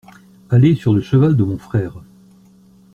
Aller 0.49 0.73
sur 0.73 0.95
le 0.95 1.01
cheval 1.01 1.37
de 1.37 1.43
mon 1.43 1.59
frère. 1.59 2.01